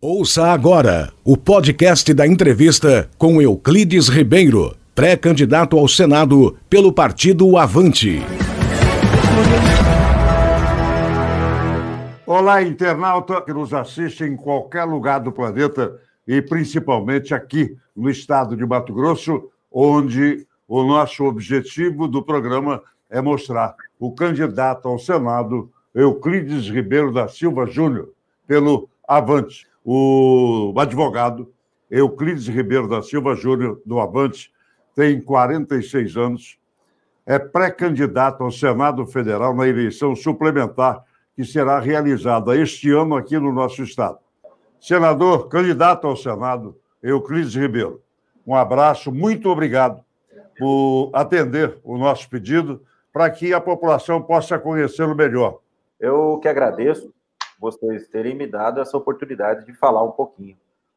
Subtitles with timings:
[0.00, 8.20] Ouça agora o podcast da entrevista com Euclides Ribeiro, pré-candidato ao Senado pelo Partido Avante.
[12.24, 18.56] Olá, internauta que nos assiste em qualquer lugar do planeta e principalmente aqui no estado
[18.56, 22.80] de Mato Grosso, onde o nosso objetivo do programa
[23.10, 28.10] é mostrar o candidato ao Senado, Euclides Ribeiro da Silva Júnior,
[28.46, 31.50] pelo Avante o advogado
[31.90, 34.52] Euclides Ribeiro da Silva Júnior, do Avante,
[34.94, 36.58] tem 46 anos,
[37.24, 41.02] é pré-candidato ao Senado Federal na eleição suplementar
[41.34, 44.18] que será realizada este ano aqui no nosso estado.
[44.78, 48.02] Senador, candidato ao Senado, Euclides Ribeiro,
[48.46, 50.04] um abraço, muito obrigado
[50.58, 55.60] por atender o nosso pedido para que a população possa conhecê-lo melhor.
[55.98, 57.10] Eu que agradeço
[57.58, 60.56] vocês terem me dado essa oportunidade de falar um pouquinho.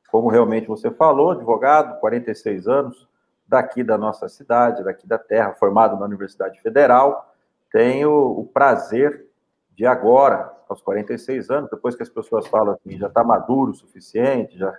[0.09, 3.07] Como realmente você falou, advogado, 46 anos,
[3.47, 7.33] daqui da nossa cidade, daqui da terra, formado na Universidade Federal,
[7.71, 9.27] tenho o prazer
[9.75, 13.75] de agora, aos 46 anos, depois que as pessoas falam assim, já está maduro o
[13.75, 14.77] suficiente, já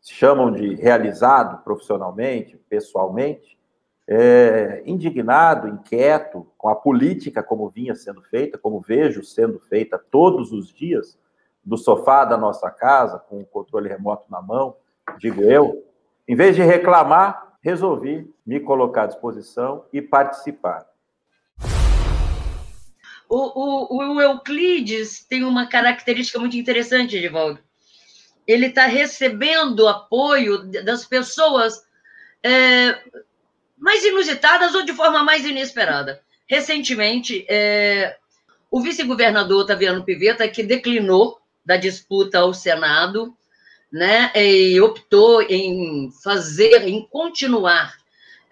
[0.00, 3.58] se chamam de realizado profissionalmente, pessoalmente,
[4.06, 10.52] é, indignado, inquieto com a política como vinha sendo feita, como vejo sendo feita todos
[10.52, 11.18] os dias,
[11.64, 14.76] do sofá da nossa casa, com o controle remoto na mão,
[15.18, 15.84] digo eu,
[16.26, 20.86] em vez de reclamar, resolvi me colocar à disposição e participar.
[23.28, 27.60] O, o, o Euclides tem uma característica muito interessante, Edivaldo.
[28.46, 31.82] Ele está recebendo apoio das pessoas
[32.42, 32.98] é,
[33.78, 36.20] mais inusitadas ou de forma mais inesperada.
[36.46, 38.16] Recentemente, é,
[38.70, 43.36] o vice-governador Taviano Piveta, que declinou da disputa ao Senado,
[43.90, 47.94] né, e optou em fazer, em continuar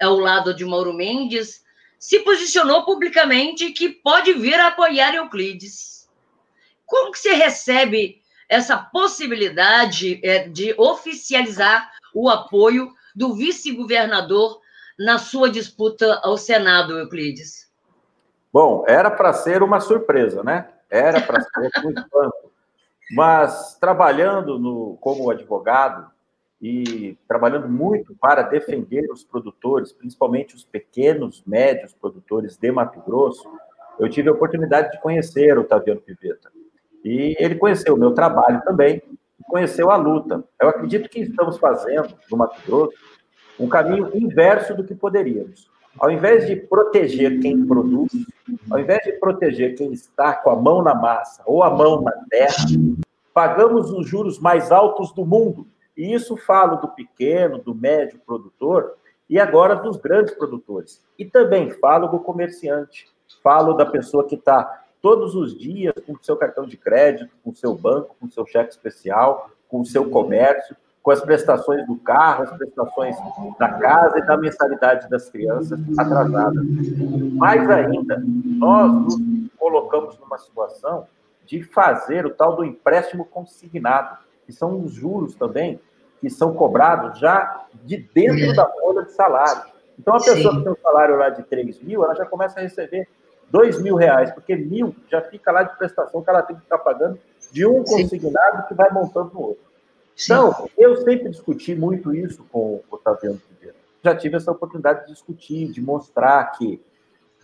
[0.01, 1.65] ao lado de Mauro Mendes,
[1.99, 6.09] se posicionou publicamente que pode vir a apoiar Euclides.
[6.87, 14.61] Como que você recebe essa possibilidade é, de oficializar o apoio do vice-governador
[14.99, 17.71] na sua disputa ao Senado, Euclides?
[18.53, 20.69] Bom, era para ser uma surpresa, né?
[20.91, 22.50] Era para ser um espanto.
[23.11, 26.11] Mas trabalhando no, como advogado
[26.61, 33.51] e trabalhando muito para defender os produtores, principalmente os pequenos, médios produtores de Mato Grosso,
[33.99, 36.51] eu tive a oportunidade de conhecer o Taviano Piveta.
[37.05, 39.03] E ele conheceu o meu trabalho também,
[39.47, 40.45] conheceu a luta.
[40.61, 42.97] Eu acredito que estamos fazendo, no Mato Grosso,
[43.59, 45.71] um caminho inverso do que poderíamos.
[45.99, 48.13] Ao invés de proteger quem produz,
[48.71, 52.13] ao invés de proteger quem está com a mão na massa ou a mão na
[52.31, 52.65] terra,
[53.35, 55.67] pagamos os juros mais altos do mundo.
[55.97, 58.95] E isso falo do pequeno, do médio produtor
[59.29, 61.03] e agora dos grandes produtores.
[61.19, 63.09] E também falo do comerciante,
[63.43, 67.51] falo da pessoa que está todos os dias com o seu cartão de crédito, com
[67.51, 71.87] o seu banco, com o seu cheque especial, com o seu comércio, com as prestações
[71.87, 73.17] do carro, as prestações
[73.59, 76.65] da casa e da mensalidade das crianças atrasadas.
[77.35, 79.17] Mais ainda, nós nos
[79.59, 81.07] colocamos numa situação
[81.47, 85.81] de fazer o tal do empréstimo consignado, que são os juros também
[86.21, 89.63] que são cobrados já de dentro da folha de salário.
[89.99, 90.59] Então, a pessoa Sim.
[90.59, 93.09] que tem um salário lá de 3 mil, ela já começa a receber
[93.51, 96.79] 2 mil reais, porque mil já fica lá de prestação que ela tem que ficar
[96.79, 97.19] pagando
[97.51, 98.69] de um consignado Sim.
[98.69, 99.70] que vai montando no outro.
[100.25, 103.41] Então, eu sempre discuti muito isso com o Otaviano.
[104.03, 106.81] Já tive essa oportunidade de discutir, de mostrar que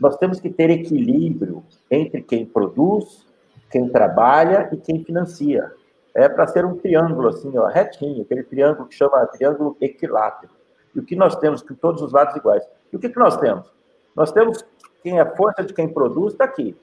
[0.00, 3.26] nós temos que ter equilíbrio entre quem produz,
[3.70, 5.72] quem trabalha e quem financia.
[6.15, 10.53] É para ser um triângulo assim, ó, retinho, aquele triângulo que chama triângulo equilátero.
[10.94, 12.66] E o que nós temos que todos os lados iguais.
[12.91, 13.70] E o que, que nós temos?
[14.15, 14.65] Nós temos
[15.03, 16.75] quem é força de quem produz está aqui.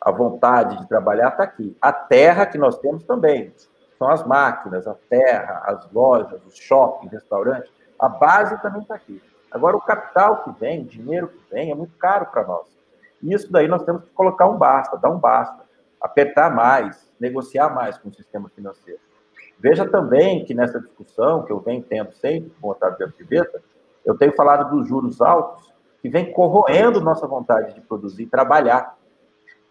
[0.00, 1.76] A vontade de trabalhar está aqui.
[1.80, 3.52] A terra que nós temos também
[3.98, 7.70] são as máquinas, a terra, as lojas, os shoppings, restaurantes.
[7.98, 9.20] A base também está aqui.
[9.50, 12.66] Agora, o capital que vem, o dinheiro que vem, é muito caro para nós.
[13.22, 15.64] E isso daí nós temos que colocar um basta, dar um basta,
[16.00, 19.00] apertar mais, negociar mais com o sistema financeiro.
[19.58, 23.60] Veja também que nessa discussão, que eu venho tendo sempre com o Otávio de Arquiveta,
[24.04, 28.96] eu tenho falado dos juros altos, que vem corroendo nossa vontade de produzir e trabalhar.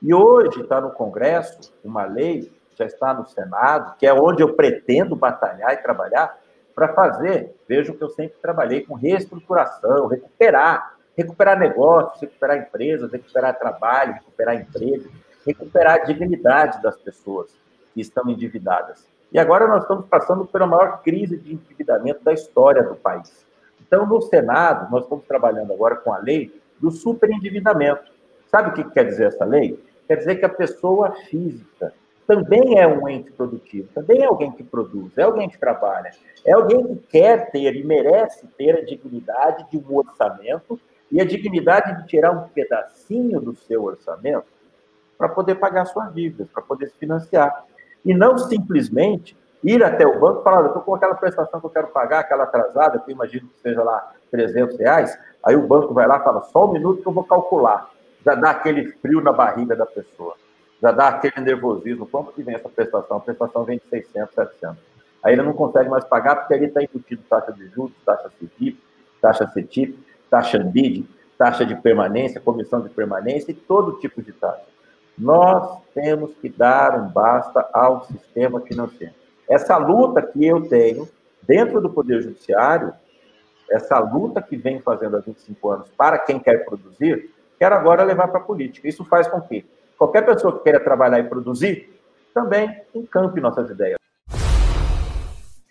[0.01, 4.53] E hoje está no Congresso uma lei já está no Senado, que é onde eu
[4.53, 6.37] pretendo batalhar e trabalhar
[6.75, 13.57] para fazer, vejo que eu sempre trabalhei com reestruturação, recuperar, recuperar negócios, recuperar empresas, recuperar
[13.57, 15.09] trabalho, recuperar emprego,
[15.45, 17.49] recuperar a dignidade das pessoas
[17.93, 19.07] que estão endividadas.
[19.31, 23.45] E agora nós estamos passando pela maior crise de endividamento da história do país.
[23.81, 28.11] Então, no Senado, nós estamos trabalhando agora com a lei do superendividamento.
[28.51, 29.83] Sabe o que quer dizer essa lei?
[30.07, 31.91] Quer dizer que a pessoa física
[32.27, 36.11] também é um ente produtivo, também é alguém que produz, é alguém que trabalha,
[36.45, 40.77] é alguém que quer ter e merece ter a dignidade de um orçamento
[41.09, 44.45] e a dignidade de tirar um pedacinho do seu orçamento
[45.17, 47.63] para poder pagar suas dívidas, para poder se financiar.
[48.03, 51.65] E não simplesmente ir até o banco e falar, eu estou com aquela prestação que
[51.65, 55.65] eu quero pagar, aquela atrasada, que eu imagino que seja lá 300 reais, aí o
[55.65, 57.89] banco vai lá e fala, só um minuto que eu vou calcular.
[58.25, 60.35] Já dá aquele frio na barriga da pessoa,
[60.81, 62.05] já dá aquele nervosismo.
[62.05, 63.17] Quanto que vem essa prestação?
[63.17, 64.77] A prestação vem de 600, 700.
[65.23, 68.79] Aí ele não consegue mais pagar porque ali está embutido taxa de juros, taxa CDIP,
[69.21, 71.05] taxa CETIP, taxa ANBID,
[71.37, 74.63] taxa de permanência, comissão de permanência e todo tipo de taxa.
[75.17, 79.13] Nós temos que dar um basta ao sistema financeiro.
[79.49, 81.09] Essa luta que eu tenho
[81.41, 82.93] dentro do Poder Judiciário,
[83.69, 88.27] essa luta que vem fazendo há 25 anos para quem quer produzir, quero agora levar
[88.27, 88.87] para a política.
[88.87, 89.65] Isso faz com que
[89.97, 91.89] qualquer pessoa que queira trabalhar e produzir
[92.33, 93.97] também encampe nossas ideias.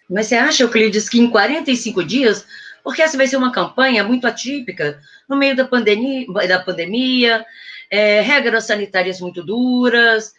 [0.08, 2.46] Mas você acha, Euclides, que em 45 dias,
[2.82, 7.44] porque essa vai ser uma campanha muito atípica, no meio da pandemia, da pandemia
[7.90, 10.34] é, regras sanitárias muito duras,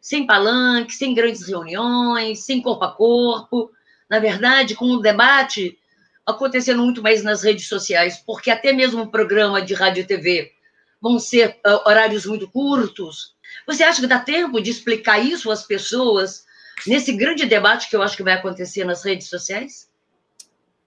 [0.00, 3.70] sem palanque, sem grandes reuniões, sem corpo a corpo.
[4.08, 5.78] Na verdade, com o debate
[6.26, 10.52] acontecendo muito mais nas redes sociais, porque até mesmo o programa de rádio e TV
[11.02, 13.34] vão ser uh, horários muito curtos.
[13.66, 16.46] Você acha que dá tempo de explicar isso às pessoas
[16.86, 19.90] nesse grande debate que eu acho que vai acontecer nas redes sociais?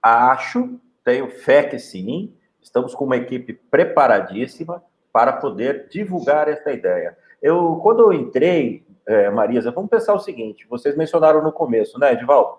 [0.02, 2.34] Acho, tenho fé que sim.
[2.62, 4.82] Estamos com uma equipe preparadíssima
[5.12, 7.18] para poder divulgar essa ideia.
[7.42, 12.14] Eu, quando eu entrei, é, Marisa, vamos pensar o seguinte: vocês mencionaram no começo, né,
[12.14, 12.58] Edivaldo?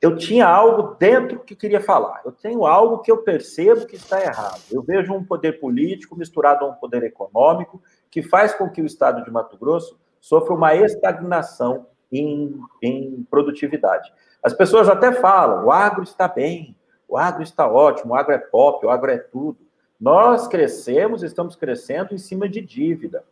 [0.00, 2.20] Eu tinha algo dentro que queria falar.
[2.24, 4.62] Eu tenho algo que eu percebo que está errado.
[4.70, 8.86] Eu vejo um poder político misturado a um poder econômico que faz com que o
[8.86, 14.12] estado de Mato Grosso sofra uma estagnação em, em produtividade.
[14.42, 16.76] As pessoas até falam: o agro está bem,
[17.08, 19.58] o agro está ótimo, o agro é pop, o agro é tudo.
[20.00, 23.24] Nós crescemos, estamos crescendo em cima de dívida.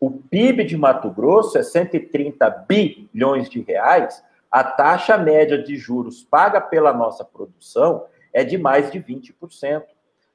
[0.00, 6.24] O PIB de Mato Grosso é 130 bilhões de reais, a taxa média de juros
[6.24, 9.84] paga pela nossa produção é de mais de 20%.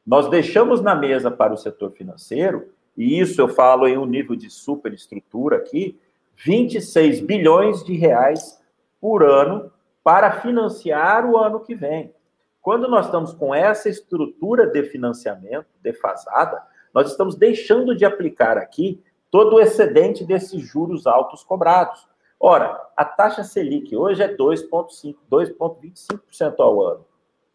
[0.06, 4.36] Nós deixamos na mesa para o setor financeiro, e isso eu falo em um nível
[4.36, 6.00] de superestrutura aqui,
[6.38, 8.62] 26 bilhões de reais
[9.02, 9.72] por ano
[10.04, 12.14] para financiar o ano que vem.
[12.62, 16.62] Quando nós estamos com essa estrutura de financiamento defasada,
[16.94, 22.08] nós estamos deixando de aplicar aqui todo o excedente desses juros altos cobrados.
[22.48, 27.06] Ora, a taxa Selic hoje é 2,5%, 2,25% ao ano.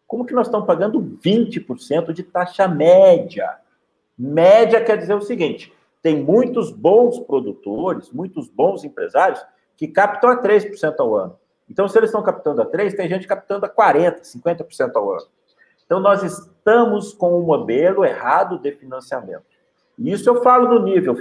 [0.05, 3.55] Como que nós estamos pagando 20% de taxa média?
[4.19, 9.41] Média quer dizer o seguinte: tem muitos bons produtores, muitos bons empresários
[9.77, 11.39] que captam a 3% ao ano.
[11.69, 15.27] Então, se eles estão captando a 3, tem gente captando a 40, 50% ao ano.
[15.85, 19.45] Então, nós estamos com um modelo errado de financiamento.
[19.97, 21.15] Isso eu falo no nível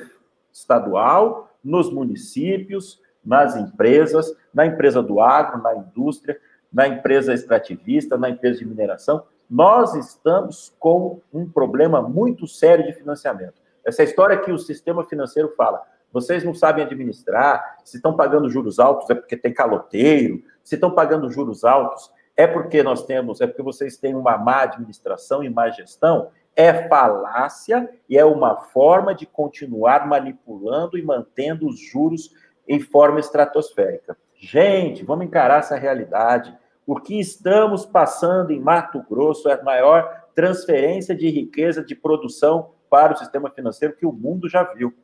[0.52, 6.38] estadual, nos municípios, nas empresas, na empresa do agro, na indústria,
[6.72, 9.24] na empresa extrativista, na empresa de mineração.
[9.48, 13.60] Nós estamos com um problema muito sério de financiamento.
[13.84, 18.78] Essa história que o sistema financeiro fala, vocês não sabem administrar, se estão pagando juros
[18.78, 23.46] altos é porque tem caloteiro, se estão pagando juros altos é porque nós temos, é
[23.46, 29.14] porque vocês têm uma má administração e má gestão, é falácia e é uma forma
[29.14, 32.30] de continuar manipulando e mantendo os juros
[32.70, 34.16] em forma estratosférica.
[34.36, 36.56] Gente, vamos encarar essa realidade.
[36.86, 42.70] O que estamos passando em Mato Grosso é a maior transferência de riqueza de produção
[42.88, 44.94] para o sistema financeiro que o mundo já viu.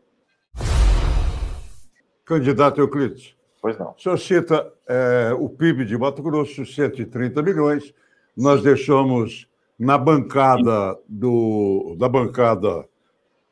[2.25, 3.35] Candidato Euclides.
[3.61, 3.95] Pois não.
[3.97, 7.93] O senhor cita é, o PIB de Mato Grosso, 130 milhões.
[8.37, 12.89] Nós deixamos na bancada do, da bancada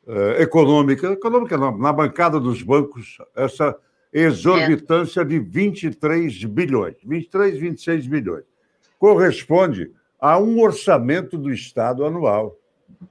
[0.07, 3.77] é, econômica, econômica não, na bancada dos bancos, essa
[4.15, 8.45] exorbitância de 23 bilhões, 23, 26 bilhões.
[8.97, 12.57] Corresponde a um orçamento do Estado anual.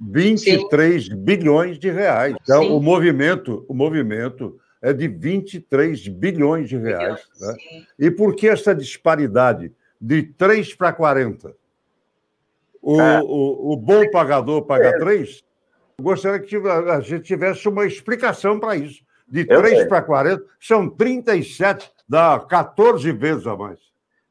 [0.01, 1.17] 23 Sim.
[1.17, 2.35] bilhões de reais.
[2.43, 2.71] Então, Sim.
[2.71, 7.21] o movimento, o movimento é de 23 bilhões de reais.
[7.39, 7.55] Né?
[7.99, 9.71] E por que essa disparidade
[10.01, 11.55] de 3 para 40?
[12.81, 13.21] O, é.
[13.23, 15.45] o, o, bom pagador paga 3?
[15.99, 16.03] É.
[16.03, 19.04] Gostaria que a gente tivesse uma explicação para isso.
[19.26, 23.78] De 3 para 40, são 37, dá 14 vezes a mais.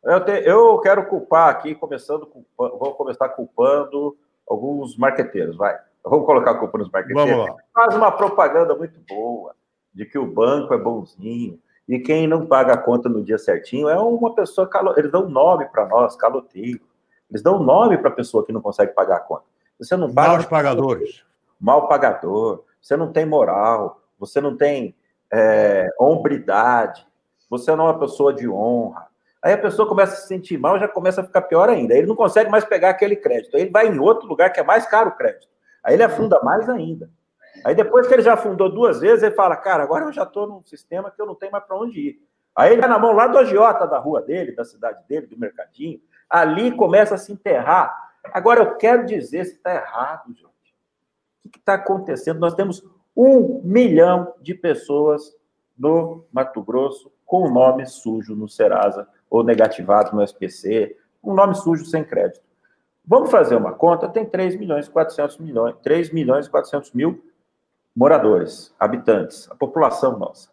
[0.04, 5.78] Eu, te, eu quero culpar aqui, começando, vou começar culpando alguns marqueteiros, vai.
[6.04, 7.56] Vamos colocar a culpa nos marqueteiros.
[7.74, 9.56] Faz uma propaganda muito boa
[9.94, 13.90] de que o banco é bonzinho e quem não paga a conta no dia certinho
[13.90, 14.94] é uma pessoa calo...
[14.98, 16.82] eles dão nome para nós, caloteiro.
[17.30, 19.44] Eles dão nome para a pessoa que não consegue pagar a conta.
[19.80, 20.34] Você não paga.
[20.34, 21.24] Maus pagadores.
[21.60, 22.64] Mal pagador.
[22.82, 24.02] Você não tem moral.
[24.18, 24.96] Você não tem
[25.32, 27.06] é, hombridade.
[27.50, 29.08] Você não é uma pessoa de honra.
[29.42, 31.94] Aí a pessoa começa a se sentir mal, já começa a ficar pior ainda.
[31.94, 33.56] Ele não consegue mais pegar aquele crédito.
[33.56, 35.48] Aí ele vai em outro lugar que é mais caro o crédito.
[35.84, 37.10] Aí ele afunda mais ainda.
[37.66, 40.48] Aí depois que ele já afundou duas vezes, ele fala: Cara, agora eu já estou
[40.48, 42.20] num sistema que eu não tenho mais para onde ir.
[42.56, 45.38] Aí ele vai na mão lá do agiota da rua dele, da cidade dele, do
[45.38, 46.00] mercadinho.
[46.30, 48.12] Ali começa a se enterrar.
[48.32, 50.48] Agora eu quero dizer se está errado, gente.
[51.46, 52.40] O que está acontecendo?
[52.40, 52.82] Nós temos
[53.16, 55.36] um milhão de pessoas
[55.78, 61.56] no Mato Grosso com o nome sujo no Serasa ou negativado no SPC, um nome
[61.56, 62.42] sujo sem crédito.
[63.06, 67.24] Vamos fazer uma conta, tem 3 milhões e 400 milhões, 3 milhões e 400 mil
[67.96, 70.50] moradores, habitantes, a população nossa.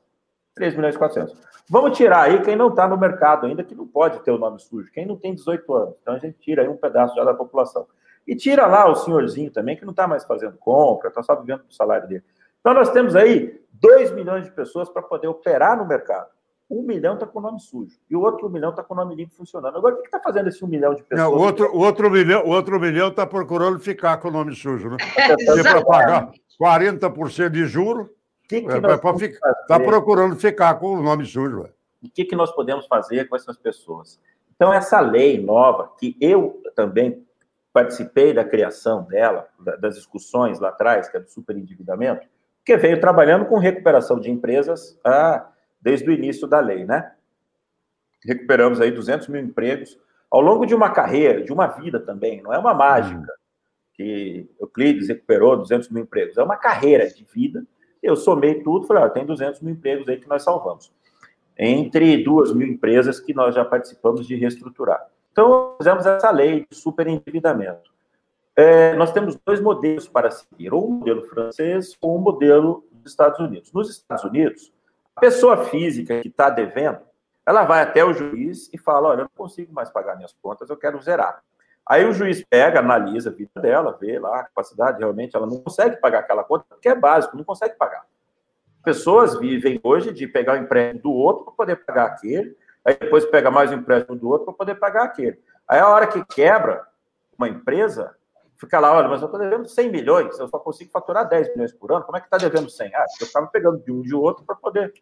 [0.54, 1.36] 3 milhões e 400.
[1.68, 4.58] Vamos tirar aí quem não está no mercado ainda, que não pode ter o nome
[4.58, 5.94] sujo, quem não tem 18 anos.
[6.02, 7.86] Então a gente tira aí um pedaço já da população.
[8.26, 11.62] E tira lá o senhorzinho também, que não está mais fazendo compra, está só vivendo
[11.62, 12.24] do salário dele.
[12.60, 16.28] Então nós temos aí 2 milhões de pessoas para poder operar no mercado
[16.70, 19.16] um milhão está com o nome sujo e o outro milhão está com o nome
[19.16, 19.76] limpo funcionando.
[19.76, 21.28] Agora, o que está fazendo esse um milhão de pessoas?
[21.28, 24.54] Não, o, outro, o, outro milhão, o outro milhão está procurando ficar com o nome
[24.54, 24.96] sujo, né?
[25.18, 28.10] É, para pagar 40% de juro,
[28.48, 31.68] está é, procurando ficar com o nome sujo.
[32.02, 34.20] O que, que nós podemos fazer com essas pessoas?
[34.54, 37.26] Então, essa lei nova, que eu também
[37.72, 39.48] participei da criação dela,
[39.80, 42.26] das discussões lá atrás, que é do superendividamento,
[42.64, 45.48] que veio trabalhando com recuperação de empresas a
[45.80, 47.12] desde o início da lei, né?
[48.24, 49.98] Recuperamos aí 200 mil empregos
[50.30, 53.32] ao longo de uma carreira, de uma vida também, não é uma mágica
[53.94, 57.66] que Euclides recuperou 200 mil empregos, é uma carreira de vida.
[58.02, 60.90] Eu somei tudo, falei, ah, tem 200 mil empregos aí que nós salvamos.
[61.58, 65.06] Entre duas mil empresas que nós já participamos de reestruturar.
[65.32, 67.90] Então, fizemos essa lei de superendividamento.
[68.60, 73.10] É, nós temos dois modelos para seguir, ou um modelo francês ou um modelo dos
[73.10, 73.72] Estados Unidos.
[73.72, 74.70] Nos Estados Unidos,
[75.16, 76.98] a pessoa física que está devendo,
[77.46, 80.68] ela vai até o juiz e fala: Olha, eu não consigo mais pagar minhas contas,
[80.68, 81.42] eu quero zerar.
[81.88, 85.58] Aí o juiz pega, analisa a vida dela, vê lá a capacidade, realmente ela não
[85.62, 88.04] consegue pagar aquela conta, porque é básico, não consegue pagar.
[88.84, 93.24] Pessoas vivem hoje de pegar o empréstimo do outro para poder pagar aquele, aí depois
[93.24, 95.40] pega mais o empréstimo do outro para poder pagar aquele.
[95.66, 96.86] Aí a hora que quebra
[97.38, 98.14] uma empresa,
[98.60, 101.72] fica lá, olha, mas eu estou devendo 100 milhões, eu só consigo faturar 10 milhões
[101.72, 102.94] por ano, como é que está devendo 100?
[102.94, 104.92] Ah, eu estava pegando de um de outro para poder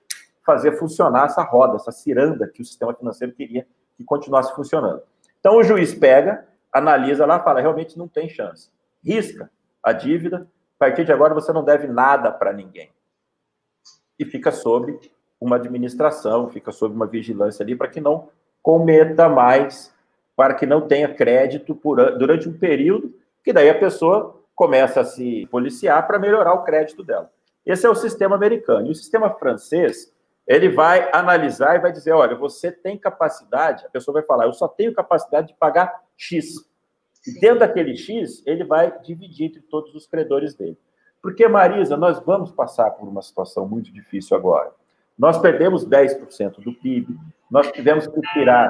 [0.46, 5.02] fazer funcionar essa roda, essa ciranda que o sistema financeiro queria que continuasse funcionando.
[5.40, 8.70] Então o juiz pega, analisa lá, fala, realmente não tem chance.
[9.04, 9.50] Risca
[9.82, 12.90] a dívida, a partir de agora você não deve nada para ninguém.
[14.16, 14.98] E fica sob
[15.40, 18.28] uma administração, fica sob uma vigilância ali para que não
[18.62, 19.92] cometa mais,
[20.36, 23.12] para que não tenha crédito por, durante um período
[23.48, 27.32] que daí a pessoa começa a se policiar para melhorar o crédito dela.
[27.64, 28.88] Esse é o sistema americano.
[28.88, 30.12] E o sistema francês,
[30.46, 34.52] ele vai analisar e vai dizer: olha, você tem capacidade, a pessoa vai falar, eu
[34.52, 36.56] só tenho capacidade de pagar X.
[37.26, 40.76] E dentro daquele X, ele vai dividir entre todos os credores dele.
[41.22, 44.70] Porque, Marisa, nós vamos passar por uma situação muito difícil agora.
[45.18, 47.16] Nós perdemos 10% do PIB,
[47.50, 48.68] nós tivemos que tirar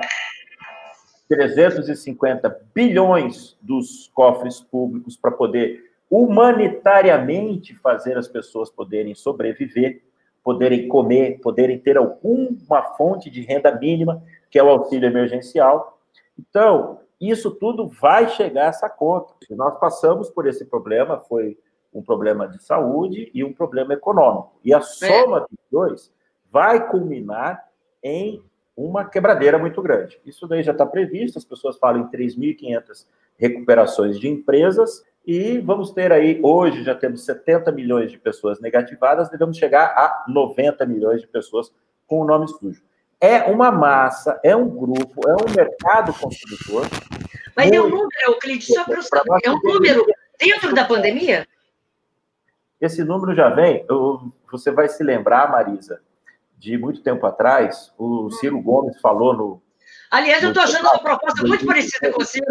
[1.29, 10.03] 350 bilhões dos cofres públicos para poder humanitariamente fazer as pessoas poderem sobreviver,
[10.43, 16.01] poderem comer, poderem ter alguma fonte de renda mínima, que é o auxílio emergencial.
[16.39, 19.35] Então, isso tudo vai chegar a essa conta.
[19.51, 21.59] Nós passamos por esse problema, foi
[21.93, 24.53] um problema de saúde e um problema econômico.
[24.65, 26.13] E a soma dos dois
[26.51, 27.69] vai culminar
[28.03, 28.43] em
[28.79, 30.21] uma quebradeira muito grande.
[30.25, 33.07] Isso daí já está previsto, as pessoas falam em 3.500
[33.37, 39.29] recuperações de empresas, e vamos ter aí, hoje já temos 70 milhões de pessoas negativadas,
[39.29, 41.73] devemos chegar a 90 milhões de pessoas
[42.07, 42.81] com o nome sujo.
[43.21, 46.87] É uma massa, é um grupo, é um mercado consumidor.
[47.57, 50.07] Mas é um número, Euclides, só para saber, é um número
[50.39, 51.47] dentro da pandemia?
[52.81, 56.01] Esse número já vem, eu, você vai se lembrar, Marisa,
[56.59, 59.63] de muito tempo atrás, o Ciro Gomes falou no.
[60.11, 62.47] Aliás, eu estou achando uma proposta muito parecida com o Ciro.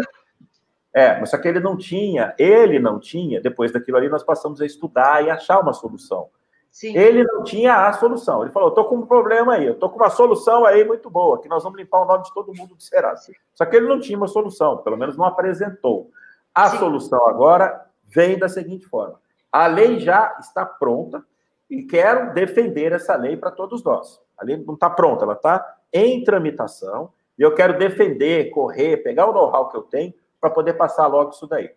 [0.94, 4.60] É, mas só que ele não tinha, ele não tinha, depois daquilo ali, nós passamos
[4.60, 6.28] a estudar e achar uma solução.
[6.70, 6.96] Sim.
[6.96, 8.42] Ele não tinha a solução.
[8.42, 11.40] Ele falou: estou com um problema aí, eu estou com uma solução aí muito boa,
[11.40, 13.32] que nós vamos limpar o nome de todo mundo do Serasa.
[13.54, 16.10] Só que ele não tinha uma solução, pelo menos não apresentou.
[16.54, 16.78] A Sim.
[16.78, 19.20] solução agora vem da seguinte forma:
[19.52, 21.24] a lei já está pronta
[21.70, 24.20] e quero defender essa lei para todos nós.
[24.36, 29.26] A lei não está pronta, ela está em tramitação e eu quero defender, correr, pegar
[29.26, 31.70] o know-how que eu tenho para poder passar logo isso daí.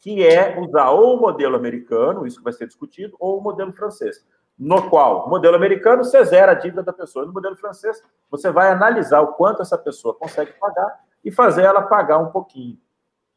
[0.00, 3.72] Que é usar ou o modelo americano, isso que vai ser discutido, ou o modelo
[3.72, 4.24] francês
[4.58, 7.26] no qual, modelo americano, você zera a dívida da pessoa.
[7.26, 11.82] No modelo francês, você vai analisar o quanto essa pessoa consegue pagar e fazer ela
[11.82, 12.78] pagar um pouquinho.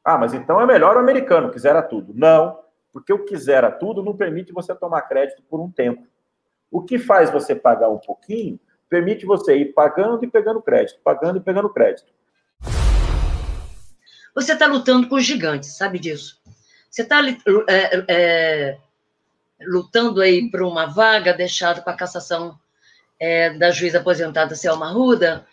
[0.04, 2.14] Ah, mas então é melhor o americano, que zera tudo.
[2.16, 2.58] Não,
[3.00, 6.06] porque o que zera tudo não permite você tomar crédito por um tempo.
[6.70, 11.38] O que faz você pagar um pouquinho permite você ir pagando e pegando crédito, pagando
[11.38, 12.12] e pegando crédito.
[14.36, 16.42] Você está lutando com os gigantes, sabe disso?
[16.90, 17.22] Você está
[17.68, 18.78] é, é
[19.62, 22.60] lutando aí por uma vaga deixada para a cassação
[23.20, 25.46] é, da juíza aposentada Selma Ruda,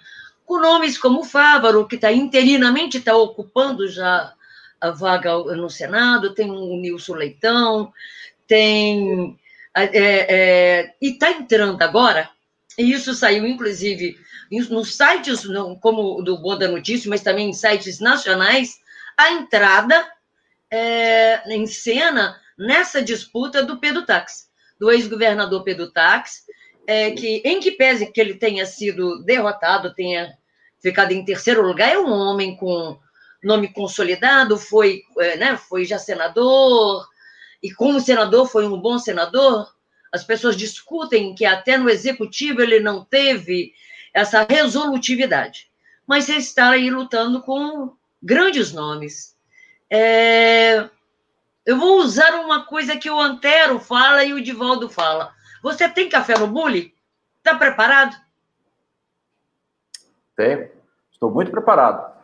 [0.45, 4.33] com nomes como Fávaro, que está interinamente está ocupando já
[4.81, 7.93] a vaga no Senado, tem o Nilson Leitão,
[8.47, 9.39] tem
[9.75, 12.31] é, é, e está entrando agora,
[12.79, 14.17] e isso saiu inclusive
[14.71, 15.47] nos sites
[15.81, 18.79] como do Boa da Notícia, mas também em sites nacionais,
[19.17, 20.07] a entrada
[20.71, 26.45] é, em cena nessa disputa do Pedro Tax, do ex-governador Pedro Tax,
[26.87, 30.37] é, que, em que pese que ele tenha sido derrotado, tenha
[30.81, 32.99] ficado em terceiro lugar, é um homem com
[33.47, 37.07] nome consolidado, foi, é, né, foi já senador,
[37.63, 39.73] e como senador foi um bom senador,
[40.13, 43.73] as pessoas discutem que até no executivo ele não teve
[44.13, 45.71] essa resolutividade.
[46.07, 49.37] Mas ele está aí lutando com grandes nomes.
[49.91, 50.89] É,
[51.65, 55.35] eu vou usar uma coisa que o Antero fala e o Divaldo fala.
[55.63, 56.95] Você tem café no bule?
[57.39, 58.17] Está preparado?
[60.37, 60.71] Tenho.
[61.11, 62.16] Estou muito preparado.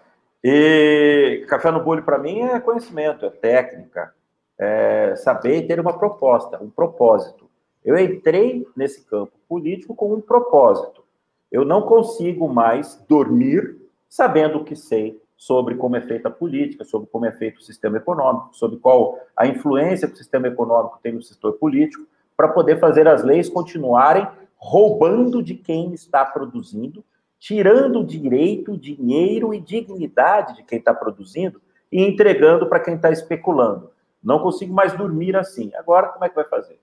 [0.43, 4.13] E café no bule, para mim, é conhecimento, é técnica,
[4.59, 7.49] é saber ter uma proposta, um propósito.
[7.85, 11.03] Eu entrei nesse campo político com um propósito.
[11.51, 13.77] Eu não consigo mais dormir
[14.09, 17.63] sabendo o que sei sobre como é feita a política, sobre como é feito o
[17.63, 22.49] sistema econômico, sobre qual a influência que o sistema econômico tem no setor político, para
[22.49, 27.05] poder fazer as leis continuarem roubando de quem está produzindo,
[27.43, 33.91] tirando direito, dinheiro e dignidade de quem está produzindo e entregando para quem está especulando.
[34.23, 35.73] Não consigo mais dormir assim.
[35.75, 36.79] Agora, como é que vai fazer?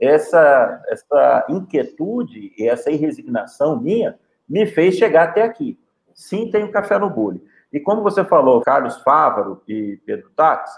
[0.00, 4.18] Essa, essa inquietude e essa irresignação minha
[4.48, 5.78] me fez chegar até aqui.
[6.12, 7.46] Sim, tenho café no bule.
[7.72, 10.72] E como você falou, Carlos Fávaro e Pedro Tax,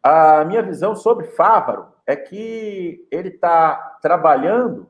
[0.00, 4.88] a minha visão sobre Fávaro é que ele está trabalhando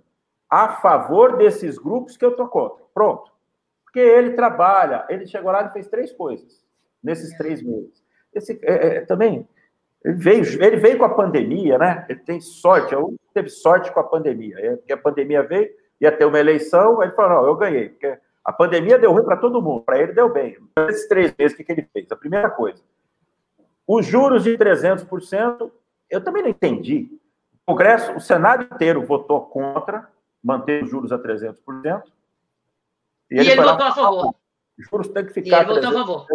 [0.51, 2.85] a favor desses grupos que eu estou contra.
[2.93, 3.38] Pronto.
[3.89, 6.63] Porque ele trabalha, ele chegou lá e fez três coisas
[7.03, 8.05] nesses três meses.
[8.35, 9.49] Esse, é, é, também,
[10.05, 12.05] ele veio, ele veio com a pandemia, né?
[12.07, 14.77] Ele tem sorte, eu teve sorte com a pandemia.
[14.77, 15.71] Porque a pandemia veio,
[16.01, 17.89] ia ter uma eleição, ele falou: não, eu ganhei.
[17.89, 20.57] Porque a pandemia deu ruim para todo mundo, para ele deu bem.
[20.77, 22.13] Nesses três meses, o que, que ele fez?
[22.13, 22.83] A primeira coisa,
[23.87, 25.71] os juros de 300%,
[26.11, 27.09] eu também não entendi.
[27.67, 30.09] O Congresso, o Senado inteiro votou contra
[30.43, 32.03] manter os juros a 300%.
[33.31, 34.35] E, e ele, ele votou a favor.
[34.79, 35.59] Os juros têm que ficar.
[35.59, 36.27] E ele votou a favor.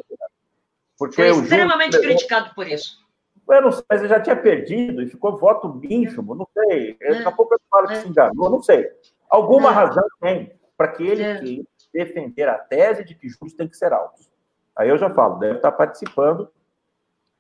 [0.98, 2.08] Porque Foi extremamente juros...
[2.08, 3.04] criticado por isso.
[3.50, 6.98] Eu não sei, mas ele já tinha perdido e ficou voto ínfimo, não sei.
[7.02, 7.16] É.
[7.16, 8.02] Daqui a pouco eu falo que é.
[8.02, 8.90] se enganou, não sei.
[9.30, 9.74] Alguma é.
[9.74, 11.98] razão tem para que ele é.
[12.06, 14.32] defender a tese de que juros têm que ser altos.
[14.76, 16.50] Aí eu já falo, deve estar participando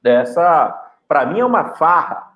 [0.02, 0.72] dessa.
[1.08, 2.34] Para mim, é uma farra.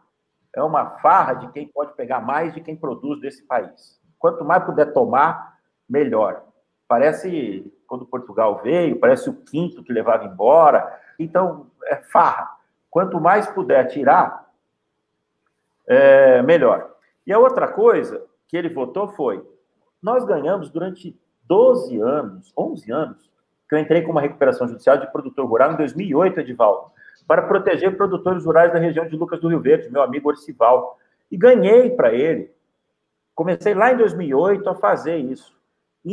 [0.56, 4.00] É uma farra de quem pode pegar mais de quem produz desse país.
[4.18, 6.47] Quanto mais puder tomar, melhor.
[6.88, 11.00] Parece quando Portugal veio, parece o quinto que levava embora.
[11.17, 12.50] Então, é farra.
[12.89, 14.47] Quanto mais puder tirar,
[15.88, 16.95] é melhor.
[17.26, 19.45] E a outra coisa que ele votou foi:
[20.02, 23.32] nós ganhamos durante 12 anos, 11 anos,
[23.67, 26.91] que eu entrei com uma recuperação judicial de produtor rural em 2008, Edivaldo,
[27.28, 30.97] para proteger produtores rurais da região de Lucas do Rio Verde, meu amigo Orcival.
[31.30, 32.54] E ganhei para ele.
[33.36, 35.57] Comecei lá em 2008 a fazer isso.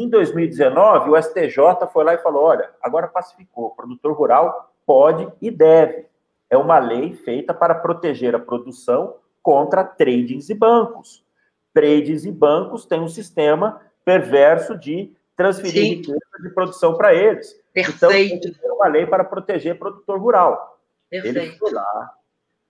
[0.01, 5.31] Em 2019, o STJ foi lá e falou: olha, agora pacificou, o produtor rural pode
[5.41, 6.07] e deve.
[6.51, 11.25] É uma lei feita para proteger a produção contra tradings e bancos.
[11.73, 15.95] Tradings e bancos têm um sistema perverso de transferir Sim.
[15.97, 17.61] riqueza de produção para eles.
[17.73, 18.49] Perfeito.
[18.49, 20.79] Então, uma lei para proteger produtor rural.
[21.11, 21.39] Perfeito.
[21.39, 22.15] Ele foi lá,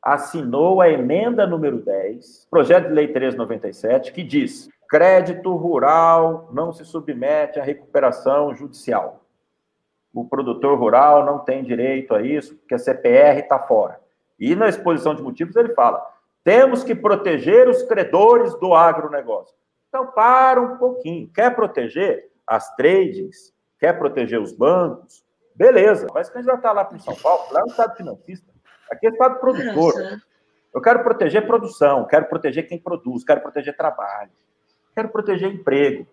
[0.03, 6.85] assinou a emenda número 10, projeto de lei 397, que diz: crédito rural não se
[6.85, 9.25] submete à recuperação judicial.
[10.13, 14.01] O produtor rural não tem direito a isso, porque a CPR está fora.
[14.39, 16.05] E na exposição de motivos ele fala:
[16.45, 19.55] temos que proteger os credores do agronegócio.
[19.89, 21.31] Então, para um pouquinho.
[21.33, 23.53] Quer proteger as tradings?
[23.79, 25.25] Quer proteger os bancos?
[25.55, 28.53] Beleza, vai se candidatar lá para São Paulo, lá no Estado financista.
[28.91, 29.95] Aqui é Estado produtor.
[30.75, 34.33] Eu quero proteger produção, quero proteger quem produz, quero proteger trabalho,
[34.95, 36.07] quero proteger emprego.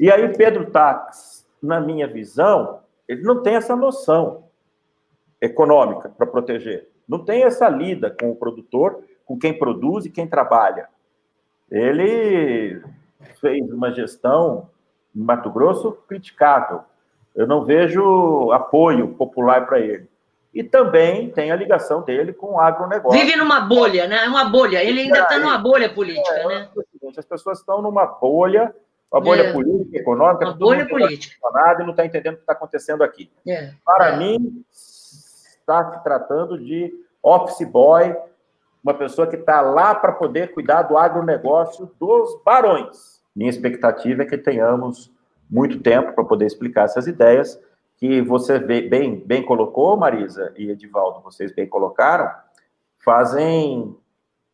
[0.00, 4.44] E aí, Pedro Tax, na minha visão, ele não tem essa noção
[5.40, 6.88] econômica para proteger.
[7.06, 10.88] Não tem essa lida com o produtor com quem produz e quem trabalha.
[11.70, 12.82] Ele
[13.40, 14.68] fez uma gestão
[15.14, 16.82] em Mato Grosso criticável.
[17.34, 20.08] Eu não vejo apoio popular para ele.
[20.54, 23.18] E também tem a ligação dele com o agronegócio.
[23.18, 24.24] Vive numa bolha, né?
[24.24, 24.82] É uma bolha.
[24.84, 26.68] Ele ainda está numa bolha política, é, né?
[27.18, 28.74] As pessoas estão numa bolha,
[29.10, 29.52] uma bolha é.
[29.52, 31.36] política, econômica, uma bolha política.
[31.52, 33.30] Nada e não está entendendo o que está acontecendo aqui.
[33.46, 33.72] É.
[33.84, 34.16] Para é.
[34.16, 38.16] mim, está se tratando de office boy
[38.82, 43.18] uma pessoa que está lá para poder cuidar do agronegócio dos barões.
[43.34, 45.10] Minha expectativa é que tenhamos
[45.50, 47.58] muito tempo para poder explicar essas ideias,
[48.04, 52.30] que você bem, bem colocou, Marisa e Edivaldo, vocês bem colocaram,
[53.02, 53.96] fazem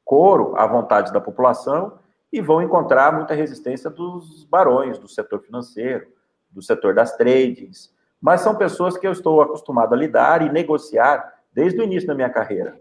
[0.05, 1.99] coro à vontade da população
[2.33, 6.07] e vão encontrar muita resistência dos barões, do setor financeiro,
[6.49, 11.35] do setor das trades, mas são pessoas que eu estou acostumado a lidar e negociar
[11.53, 12.81] desde o início da minha carreira.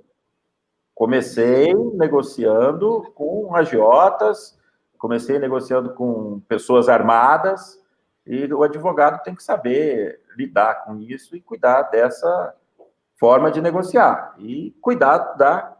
[0.93, 4.55] Comecei negociando com agiotas,
[4.99, 7.78] comecei negociando com pessoas armadas,
[8.29, 12.53] e o advogado tem que saber lidar com isso e cuidar dessa
[13.17, 15.75] forma de negociar e cuidar da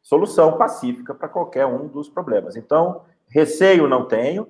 [0.00, 2.56] solução pacífica para qualquer um dos problemas.
[2.56, 4.48] Então, receio não tenho,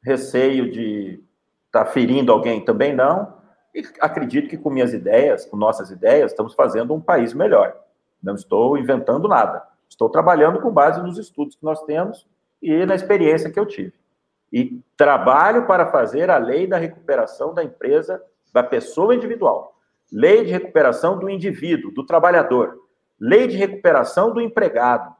[0.00, 1.20] receio de
[1.66, 3.34] estar tá ferindo alguém também não,
[3.74, 7.76] e acredito que com minhas ideias, com nossas ideias, estamos fazendo um país melhor.
[8.22, 9.64] Não estou inventando nada.
[9.88, 12.24] Estou trabalhando com base nos estudos que nós temos
[12.62, 14.05] e na experiência que eu tive.
[14.52, 19.74] E trabalho para fazer a lei da recuperação da empresa, da pessoa individual.
[20.10, 22.78] Lei de recuperação do indivíduo, do trabalhador.
[23.18, 25.14] Lei de recuperação do empregado.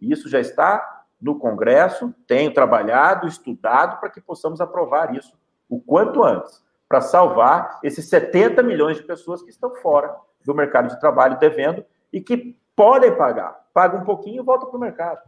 [0.00, 5.36] Isso já está no Congresso, tenho trabalhado, estudado para que possamos aprovar isso
[5.68, 10.88] o quanto antes, para salvar esses 70 milhões de pessoas que estão fora do mercado
[10.88, 13.66] de trabalho devendo e que podem pagar.
[13.74, 15.20] Paga um pouquinho e volta para o mercado.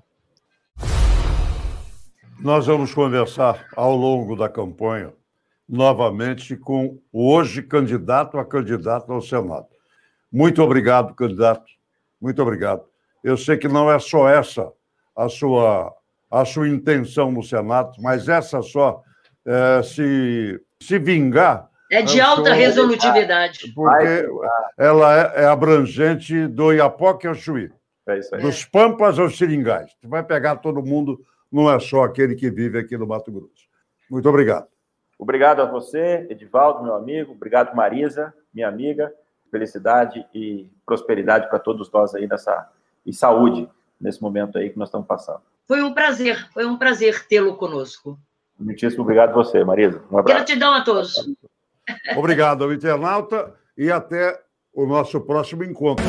[2.42, 5.12] Nós vamos conversar ao longo da campanha
[5.68, 9.66] novamente com o hoje candidato a candidato ao Senado.
[10.32, 11.64] Muito obrigado, candidato.
[12.20, 12.82] Muito obrigado.
[13.22, 14.72] Eu sei que não é só essa
[15.14, 15.94] a sua,
[16.30, 19.02] a sua intenção no Senado, mas essa só
[19.46, 23.72] é, se, se vingar é de alta resolutividade.
[23.74, 24.26] Porque
[24.78, 27.70] ela é, é abrangente do Iapoque ao Chuí.
[28.08, 28.40] É isso aí.
[28.40, 29.90] Dos Pampas aos Seringais.
[30.00, 33.68] Tu vai pegar todo mundo, não é só aquele que vive aqui no Mato Grosso.
[34.10, 34.68] Muito obrigado.
[35.18, 37.32] Obrigado a você, Edivaldo, meu amigo.
[37.32, 39.12] Obrigado, Marisa, minha amiga.
[39.50, 42.70] Felicidade e prosperidade para todos nós aí nessa
[43.04, 43.68] e saúde
[44.00, 45.42] nesse momento aí que nós estamos passando.
[45.66, 48.18] Foi um prazer, foi um prazer tê-lo conosco.
[48.58, 50.02] Muitíssimo obrigado a você, Marisa.
[50.10, 50.38] Um abraço.
[50.38, 51.14] Gratidão a todos.
[52.16, 54.40] Obrigado ao internauta e até
[54.72, 56.04] o nosso próximo encontro.